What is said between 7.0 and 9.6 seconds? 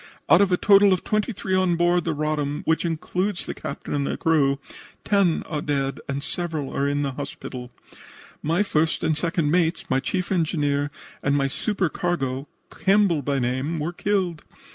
the hospital. My first and second